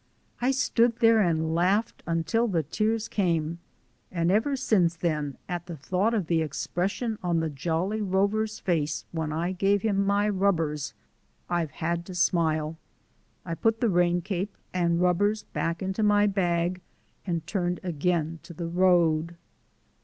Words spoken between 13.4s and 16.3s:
I put the rain cape and rubbers back into my